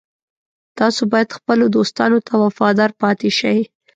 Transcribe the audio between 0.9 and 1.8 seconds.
باید خپلو